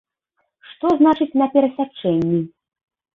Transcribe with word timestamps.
Што 0.69 0.91
значыць 1.01 1.37
на 1.41 1.47
перасячэнні? 1.57 2.41